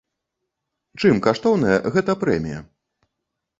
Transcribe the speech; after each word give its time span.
Чым 1.03 1.15
каштоўная 1.27 1.77
гэта 1.97 2.19
прэмія? 2.25 2.59